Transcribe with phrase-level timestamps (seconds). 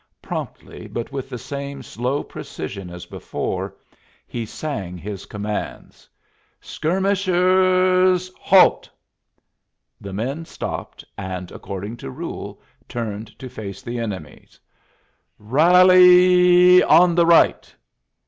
[0.19, 3.75] Promptly, but with the same slow precision as before,
[4.25, 6.09] he sang his commands:
[6.59, 8.89] "Skirm ish ers, halt!"
[10.01, 12.59] The men stopped and according to rule
[12.89, 14.47] turned to face the enemy.
[15.37, 17.71] "Ral ly on the right!"